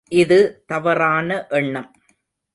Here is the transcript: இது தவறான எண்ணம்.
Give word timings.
இது 0.09 0.63
தவறான 0.67 1.45
எண்ணம். 1.49 1.91